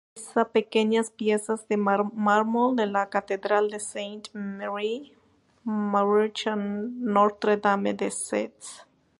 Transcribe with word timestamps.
Igualmente 0.15 0.33
realiza 0.33 0.51
pequeñas 0.51 1.11
piezas 1.11 1.67
de 1.67 1.77
mármol 1.77 2.75
de 2.75 2.87
la 2.87 3.11
Catedral 3.11 3.69
de 3.69 3.79
Sainte-Marie-Majeure 3.79 6.33
o 6.47 6.55
Notre-Dame-de-Seds. 6.55 8.87